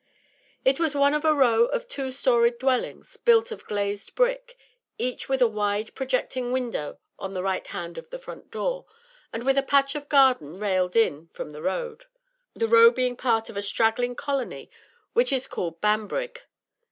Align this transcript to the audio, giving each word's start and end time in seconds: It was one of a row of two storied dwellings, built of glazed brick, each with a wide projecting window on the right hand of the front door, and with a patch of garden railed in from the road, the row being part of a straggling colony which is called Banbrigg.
It 0.65 0.79
was 0.79 0.95
one 0.95 1.13
of 1.13 1.23
a 1.23 1.31
row 1.31 1.65
of 1.65 1.87
two 1.87 2.09
storied 2.09 2.57
dwellings, 2.57 3.17
built 3.17 3.51
of 3.51 3.65
glazed 3.67 4.15
brick, 4.15 4.57
each 4.97 5.29
with 5.29 5.43
a 5.43 5.47
wide 5.47 5.93
projecting 5.93 6.51
window 6.51 6.97
on 7.19 7.35
the 7.35 7.43
right 7.43 7.67
hand 7.67 7.99
of 7.99 8.09
the 8.09 8.17
front 8.17 8.49
door, 8.49 8.87
and 9.31 9.43
with 9.45 9.59
a 9.59 9.61
patch 9.61 9.93
of 9.93 10.09
garden 10.09 10.57
railed 10.59 10.95
in 10.95 11.27
from 11.27 11.51
the 11.51 11.61
road, 11.61 12.05
the 12.55 12.67
row 12.67 12.89
being 12.89 13.15
part 13.15 13.47
of 13.47 13.55
a 13.55 13.61
straggling 13.61 14.15
colony 14.15 14.71
which 15.13 15.31
is 15.31 15.45
called 15.45 15.79
Banbrigg. 15.81 16.39